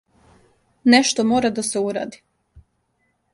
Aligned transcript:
Нешто 0.93 1.21
мора 1.33 1.49
да 1.59 1.63
се 1.69 1.79
уради. 1.91 2.23